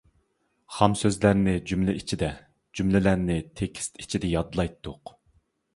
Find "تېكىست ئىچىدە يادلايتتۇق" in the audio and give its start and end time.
3.61-5.19